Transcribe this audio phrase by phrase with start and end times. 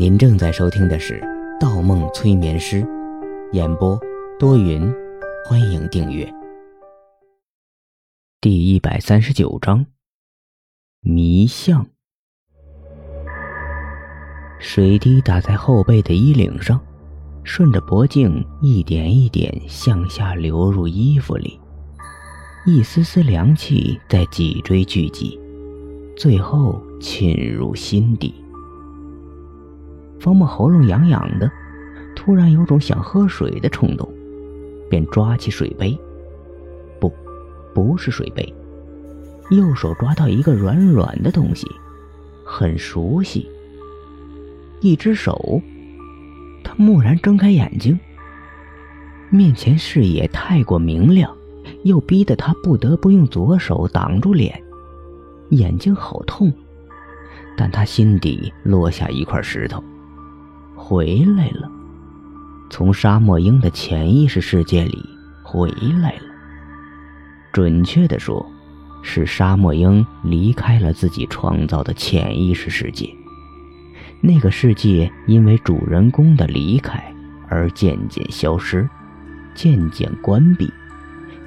[0.00, 1.20] 您正在收听的是
[1.60, 2.82] 《盗梦催眠师》，
[3.52, 4.00] 演播
[4.38, 4.90] 多云，
[5.44, 6.26] 欢迎订阅。
[8.40, 9.84] 第一百三十九章，
[11.02, 11.86] 迷像。
[14.58, 16.80] 水滴打在后背的衣领上，
[17.44, 21.60] 顺着脖颈一点一点向下流入衣服里，
[22.64, 25.38] 一丝丝凉气在脊椎聚集，
[26.16, 28.39] 最后侵入心底。
[30.20, 31.50] 方木喉咙痒痒的，
[32.14, 34.06] 突然有种想喝水的冲动，
[34.90, 35.98] 便抓起水杯。
[37.00, 37.10] 不，
[37.74, 38.54] 不是水杯，
[39.50, 41.66] 右手抓到一个软软的东西，
[42.44, 43.48] 很熟悉。
[44.82, 45.60] 一只手，
[46.62, 47.98] 他蓦然睁开眼睛，
[49.30, 51.34] 面前视野太过明亮，
[51.84, 54.62] 又逼得他不得不用左手挡住脸，
[55.50, 56.52] 眼睛好痛，
[57.56, 59.82] 但他心底落下一块石头。
[60.90, 61.70] 回来了，
[62.68, 65.08] 从沙漠鹰的潜意识世界里
[65.40, 65.70] 回
[66.02, 66.24] 来了。
[67.52, 68.44] 准确的说，
[69.00, 73.08] 是沙漠鹰离开了自己创造的潜意识世界。
[74.20, 77.00] 那个世界因为主人公的离开
[77.48, 78.90] 而渐渐消失，
[79.54, 80.68] 渐渐关闭，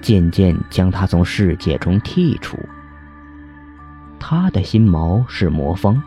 [0.00, 2.56] 渐渐将他从世界中剔除。
[4.20, 6.00] 他的心锚是魔方。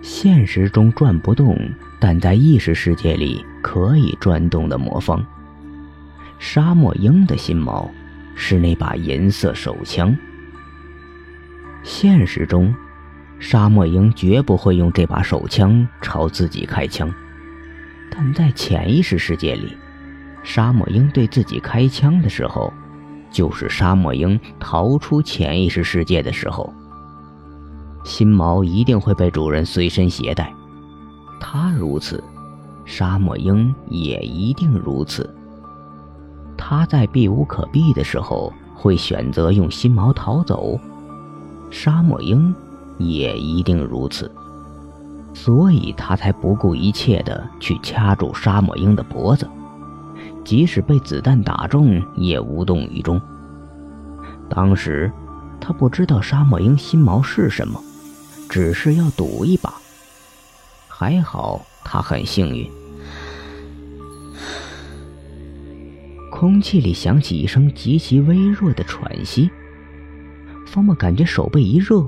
[0.00, 1.54] 现实中转不动，
[2.00, 5.24] 但在意识世界里可以转动的魔方。
[6.38, 7.86] 沙漠鹰的心锚
[8.34, 10.16] 是那把银色手枪。
[11.82, 12.74] 现实中，
[13.38, 17.12] 沙漠鹰绝不会用这把手枪朝自己开枪，
[18.10, 19.76] 但在潜意识世界里，
[20.42, 22.72] 沙漠鹰对自己开枪的时候，
[23.30, 26.72] 就是沙漠鹰逃出潜意识世界的时候。
[28.02, 30.50] 心锚一定会被主人随身携带，
[31.40, 32.22] 他如此，
[32.84, 35.28] 沙漠鹰也一定如此。
[36.56, 40.78] 他在避无可避的时候会选择用心毛逃走，
[41.70, 42.54] 沙漠鹰
[42.98, 44.30] 也一定如此，
[45.34, 49.48] 所以他才不顾一切的去掐住沙漠鹰的脖子，
[50.44, 53.20] 即使被子弹打中也无动于衷。
[54.48, 55.10] 当时，
[55.58, 57.80] 他不知道沙漠鹰心毛是什么。
[58.48, 59.72] 只是要赌一把，
[61.00, 62.70] 还好他很幸运。
[66.30, 69.50] 空气里响起一声极其微弱的喘息，
[70.66, 72.06] 方木感觉手背一热，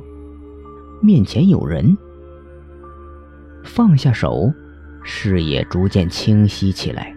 [1.01, 1.97] 面前有人。
[3.65, 4.53] 放下手，
[5.03, 7.17] 视野逐渐清晰起来。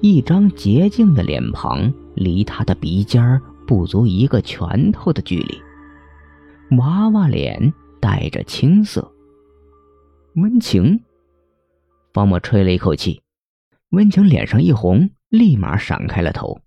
[0.00, 5.60] 一张洁净的脸庞，离他的鼻尖不足一个拳头的距离，
[6.76, 7.74] 娃娃脸。
[7.98, 9.13] 带着青涩。
[10.36, 11.00] 温情，
[12.12, 13.22] 方墨吹了一口气，
[13.90, 16.60] 温情脸上一红，立马闪开了头，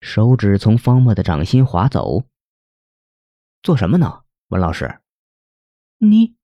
[0.00, 2.24] 手指从方墨的掌心划走。
[3.62, 4.96] 做什么呢，温老师？
[5.98, 6.34] 你，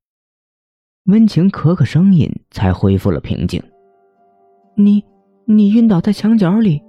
[1.04, 3.62] 温情咳咳声音才恢复了平静。
[4.74, 5.04] 你，
[5.44, 6.82] 你晕倒在墙角里，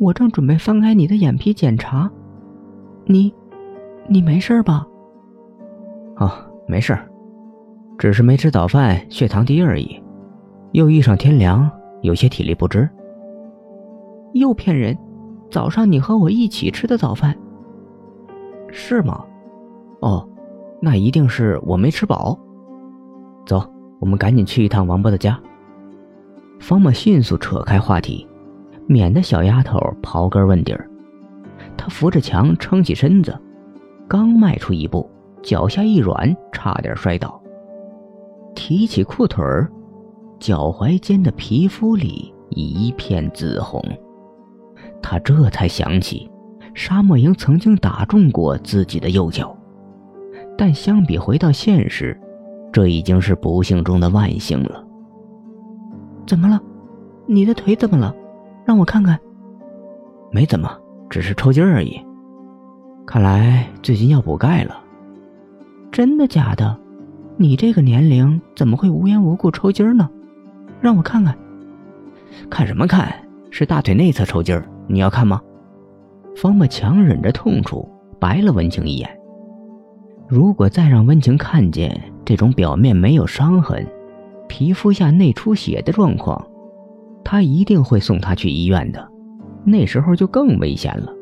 [0.00, 2.10] 我正准备翻开你的眼皮检查。
[3.04, 3.32] 你，
[4.08, 4.84] 你没事吧？
[6.16, 6.50] 啊。
[6.68, 6.98] 没事
[7.98, 10.00] 只是没吃早饭，血糖低而已。
[10.72, 11.70] 又遇上天凉，
[12.02, 12.88] 有些体力不支。
[14.34, 14.96] 又骗人！
[15.50, 17.34] 早上你和我一起吃的早饭，
[18.70, 19.24] 是吗？
[20.00, 20.28] 哦，
[20.82, 22.38] 那一定是我没吃饱。
[23.46, 23.62] 走，
[24.00, 25.40] 我们赶紧去一趟王波的家。
[26.58, 28.26] 方默迅速扯开话题，
[28.86, 30.90] 免得小丫头刨根问底儿。
[31.76, 33.38] 他扶着墙撑起身子，
[34.08, 35.08] 刚迈出一步。
[35.42, 37.40] 脚下一软，差点摔倒。
[38.68, 39.70] 提起裤腿儿，
[40.40, 43.80] 脚踝间的皮肤里一片紫红。
[45.00, 46.28] 他这才想起，
[46.74, 49.56] 沙漠鹰曾经打中过自己的右脚，
[50.58, 52.20] 但相比回到现实，
[52.72, 54.84] 这已经是不幸中的万幸了。
[56.26, 56.60] 怎么了？
[57.24, 58.12] 你的腿怎么了？
[58.64, 59.16] 让我看看。
[60.32, 60.68] 没怎么，
[61.08, 62.04] 只是抽筋而已。
[63.06, 64.76] 看来最近要补钙了。
[65.92, 66.76] 真的假的？
[67.38, 70.08] 你这个年龄怎么会无缘无故抽筋呢？
[70.80, 71.36] 让我看看。
[72.48, 73.14] 看什么看？
[73.50, 75.40] 是大腿内侧抽筋儿，你要看吗？
[76.34, 77.86] 方默强忍着痛楚，
[78.18, 79.08] 白了温情一眼。
[80.26, 83.86] 如果再让温情看见这种表面没有伤痕、
[84.48, 86.42] 皮肤下内出血的状况，
[87.22, 89.06] 他一定会送他去医院的。
[89.62, 91.12] 那时候就更危险了。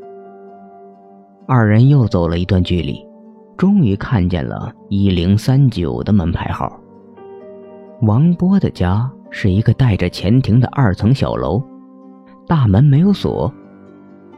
[1.47, 3.05] 二人又走了一段距离。
[3.57, 6.81] 终于看见了一零三九的门牌号。
[8.03, 11.63] 王波的家是一个带着前庭的二层小楼，
[12.47, 13.53] 大门没有锁，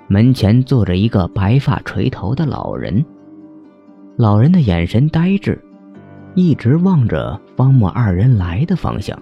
[0.09, 3.05] 门前坐着一个白发垂头的老人。
[4.17, 5.63] 老人的眼神呆滞，
[6.35, 9.19] 一直望着方墨二人来的方向。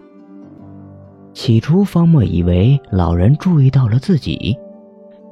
[1.33, 4.57] 起初，方墨以为老人注意到了自己，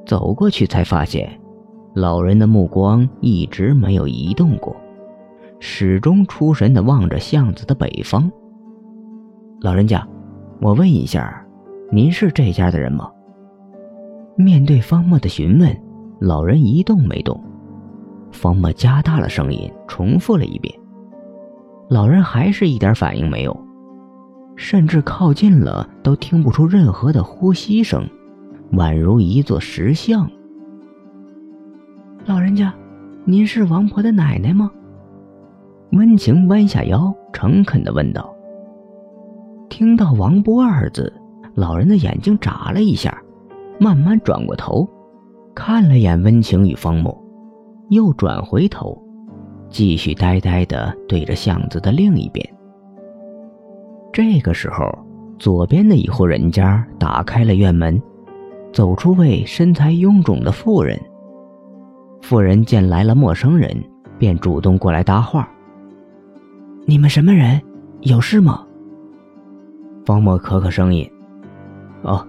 [0.05, 1.39] 走过去才发现，
[1.95, 4.75] 老人的目光一直没有移动过，
[5.59, 8.31] 始终出神地望着巷子的北方。
[9.61, 10.05] 老人家，
[10.59, 11.45] 我问一下，
[11.91, 13.11] 您是这家的人吗？
[14.35, 15.75] 面对方墨的询问，
[16.19, 17.39] 老人一动没动。
[18.31, 20.73] 方墨加大了声音，重复了一遍。
[21.89, 23.55] 老人还是一点反应没有，
[24.55, 28.03] 甚至靠近了都听不出任何的呼吸声，
[28.71, 30.27] 宛如一座石像。
[32.25, 32.73] 老人家，
[33.25, 34.71] 您是王婆的奶奶吗？
[35.91, 38.33] 温情弯下腰，诚恳的问道。
[39.67, 41.11] 听到“王波”二字，
[41.53, 43.21] 老人的眼睛眨了一下，
[43.77, 44.87] 慢慢转过头，
[45.53, 47.13] 看了眼温情与方木，
[47.89, 48.97] 又转回头，
[49.67, 52.47] 继续呆呆的对着巷子的另一边。
[54.13, 54.85] 这个时候，
[55.37, 58.01] 左边的一户人家打开了院门，
[58.71, 60.97] 走出位身材臃肿的妇人。
[62.23, 63.83] 妇人见来了陌生人，
[64.17, 65.45] 便主动过来搭话
[66.87, 67.61] ：“你们什么人？
[67.99, 68.65] 有事吗？”
[70.05, 71.07] 方墨咳咳声音
[72.01, 72.25] ：“哦，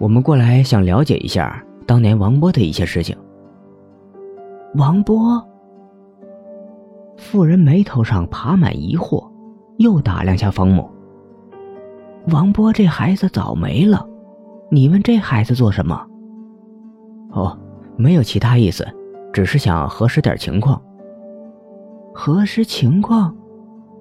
[0.00, 3.16] 我们过来想了解一下当年王波的一些事情。”
[4.74, 5.40] 王波。
[7.16, 9.24] 妇人眉头上爬满疑惑，
[9.76, 10.92] 又打量下方墨。
[12.32, 14.04] 王波这孩子早没了，
[14.68, 16.04] 你问这孩子做什么？
[17.30, 17.56] 哦，
[17.96, 18.84] 没有其他意思，
[19.32, 20.80] 只是想核实点情况。
[22.14, 23.34] 核实情况？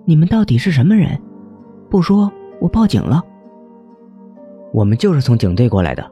[0.06, 1.20] 你们到底是什么人？
[1.90, 2.32] 不说。
[2.60, 3.22] 我报警了。
[4.74, 6.04] 我们就是从警队过来的，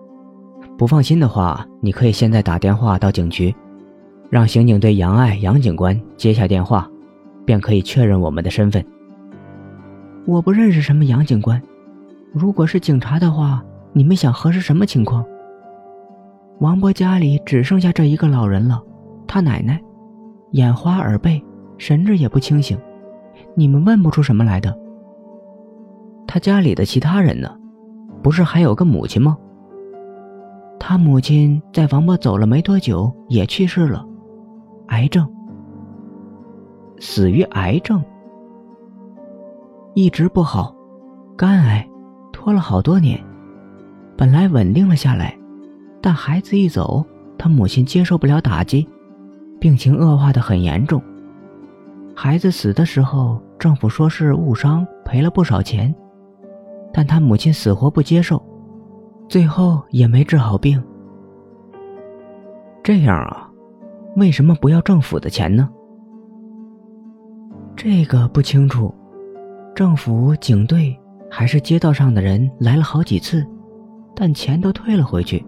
[0.78, 3.52] 不放心的话，你可以现在打电话到警局，
[4.30, 6.88] 让刑警队杨爱杨警官接下电话，
[7.46, 8.86] 便可以确认我们的身份。
[10.28, 11.60] 我不认识什么杨警官，
[12.32, 15.26] 如果是警察的话，你们想核实什么情况？
[16.60, 18.80] 王博家里只剩下这一个老人了，
[19.36, 19.84] 他奶奶
[20.52, 21.44] 眼花耳背，
[21.78, 22.80] 神志也不清醒，
[23.54, 24.74] 你们问不出什么来的。
[26.26, 27.54] 他家里的其他人呢？
[28.24, 29.38] 不是还有个母亲吗？
[30.80, 34.08] 他母亲在王波走了没多久也去世了，
[34.88, 35.30] 癌症。
[37.02, 38.02] 死于癌症，
[39.96, 40.74] 一直不好，
[41.36, 41.86] 肝癌，
[42.32, 43.22] 拖了好多年，
[44.16, 45.38] 本来稳定了下来，
[46.02, 47.06] 但孩子一走，
[47.38, 48.88] 他母亲接受不了打击，
[49.60, 51.02] 病情恶化的很严重。
[52.16, 55.94] 孩子死的时候，政府说是误伤，赔了不少钱。
[56.94, 58.42] 但他母亲死活不接受，
[59.28, 60.82] 最后也没治好病。
[62.82, 63.50] 这样啊，
[64.16, 65.70] 为什么不要政府的钱呢？
[67.76, 68.96] 这个不清楚，
[69.76, 70.98] 政府、警队
[71.30, 73.46] 还是街道上的人来了好几次，
[74.16, 75.46] 但钱都退了回去。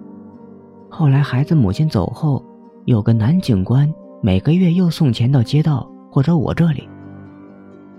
[0.89, 2.44] 后来孩子母亲走后，
[2.87, 6.87] 有个男警官每个月又送钱到街道或者我这里，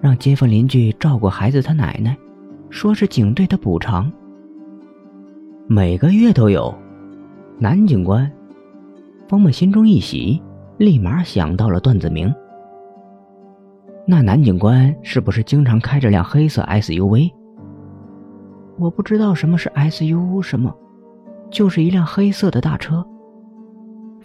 [0.00, 2.16] 让街坊邻居照顾孩子他奶奶。
[2.70, 4.10] 说是警队的补偿，
[5.66, 6.74] 每个月都有。
[7.58, 8.32] 男警官，
[9.28, 10.42] 方木心中一喜，
[10.78, 12.34] 立马想到了段子明。
[14.06, 17.30] 那男警官是不是经常开着辆黑色 SUV？
[18.78, 20.74] 我不知道什么是 SUV，什么，
[21.50, 23.06] 就是一辆黑色的大车。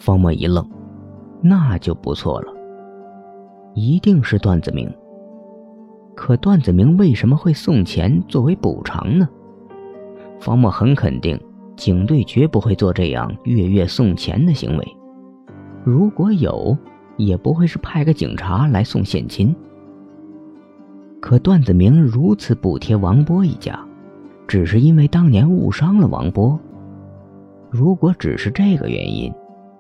[0.04, 0.70] 方墨一愣，
[1.42, 2.54] 那就不错了，
[3.74, 4.94] 一定是段子明。
[6.14, 9.26] 可段子明为什么会送钱作为补偿呢？
[10.42, 11.40] 方墨很肯定，
[11.78, 14.86] 警队绝不会做这样月月送钱的行为。
[15.86, 16.78] 如果有，
[17.16, 19.56] 也不会是派个警察来送现金。
[21.22, 23.80] 可段子明如此补贴王波一家，
[24.50, 26.60] 只是因为当年误伤了王波。
[27.72, 29.34] 如果只是这个原因，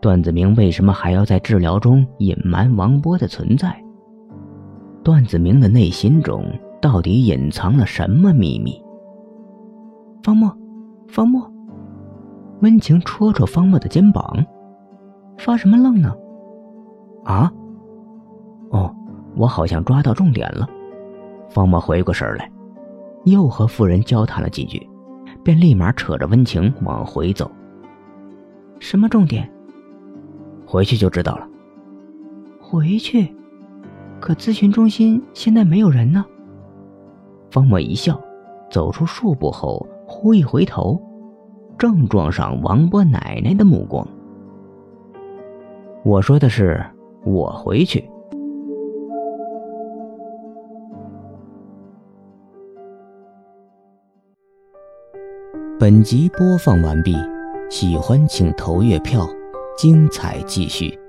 [0.03, 3.73] 段子明为什么还要在治疗中隐瞒王波的存在？
[5.01, 6.43] 段子明的内心中
[6.81, 8.83] 到底隐藏了什么秘密？
[10.21, 10.53] 方墨，
[11.07, 11.49] 方墨，
[12.59, 14.45] 温情戳戳方墨的肩膀，
[15.37, 16.13] 发什么愣呢？
[17.23, 17.49] 啊？
[18.71, 18.93] 哦，
[19.37, 20.67] 我好像抓到重点了。
[21.49, 22.51] 方墨回过神来，
[23.23, 24.85] 又和妇人交谈了几句，
[25.45, 27.49] 便立马扯着温情往回走。
[28.81, 29.49] 什么重点？
[30.73, 31.47] 回去就知道了。
[32.59, 33.31] 回去。
[34.19, 36.25] 可咨询中心现在没有人呢。
[37.51, 38.19] 方墨一笑，
[38.71, 40.99] 走出数步后，忽一回头，
[41.77, 44.07] 正撞上王波奶奶的目光。
[46.03, 46.83] 我说的是，
[47.23, 48.03] 我回去。
[55.79, 57.15] 本集播放完毕，
[57.69, 59.27] 喜欢请投月票，
[59.77, 61.02] 精彩继续。